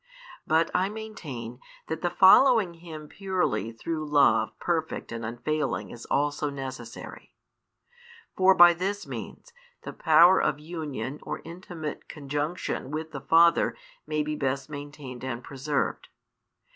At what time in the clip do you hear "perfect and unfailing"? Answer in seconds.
4.57-5.91